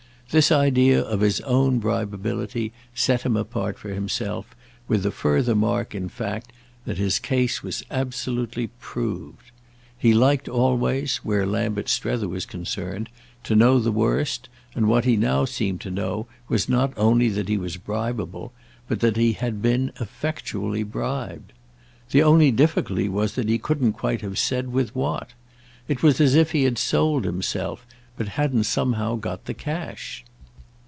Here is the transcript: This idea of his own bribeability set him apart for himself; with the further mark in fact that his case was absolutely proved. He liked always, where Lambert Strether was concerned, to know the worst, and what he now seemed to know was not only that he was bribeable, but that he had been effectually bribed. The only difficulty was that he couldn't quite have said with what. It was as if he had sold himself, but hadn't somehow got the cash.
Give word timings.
This 0.33 0.49
idea 0.49 1.01
of 1.01 1.19
his 1.19 1.41
own 1.41 1.79
bribeability 1.81 2.71
set 2.95 3.23
him 3.23 3.35
apart 3.35 3.77
for 3.77 3.89
himself; 3.89 4.55
with 4.87 5.03
the 5.03 5.11
further 5.11 5.55
mark 5.55 5.93
in 5.93 6.07
fact 6.07 6.53
that 6.85 6.97
his 6.97 7.19
case 7.19 7.61
was 7.61 7.83
absolutely 7.91 8.67
proved. 8.79 9.51
He 9.97 10.13
liked 10.13 10.47
always, 10.47 11.17
where 11.17 11.45
Lambert 11.45 11.89
Strether 11.89 12.29
was 12.29 12.45
concerned, 12.45 13.09
to 13.43 13.57
know 13.57 13.77
the 13.77 13.91
worst, 13.91 14.47
and 14.73 14.87
what 14.87 15.03
he 15.03 15.17
now 15.17 15.43
seemed 15.43 15.81
to 15.81 15.91
know 15.91 16.27
was 16.47 16.69
not 16.69 16.93
only 16.95 17.27
that 17.27 17.49
he 17.49 17.57
was 17.57 17.75
bribeable, 17.75 18.53
but 18.87 19.01
that 19.01 19.17
he 19.17 19.33
had 19.33 19.61
been 19.61 19.91
effectually 19.99 20.83
bribed. 20.83 21.51
The 22.11 22.23
only 22.23 22.51
difficulty 22.51 23.09
was 23.09 23.35
that 23.35 23.49
he 23.49 23.57
couldn't 23.57 23.93
quite 23.99 24.21
have 24.21 24.39
said 24.39 24.71
with 24.71 24.95
what. 24.95 25.31
It 25.89 26.01
was 26.01 26.21
as 26.21 26.35
if 26.35 26.51
he 26.51 26.63
had 26.63 26.77
sold 26.77 27.25
himself, 27.25 27.85
but 28.17 28.27
hadn't 28.27 28.65
somehow 28.65 29.15
got 29.15 29.45
the 29.45 29.53
cash. 29.53 30.23